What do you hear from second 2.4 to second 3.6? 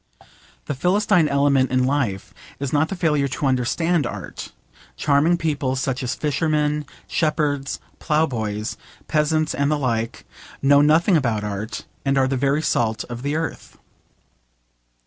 is not the failure to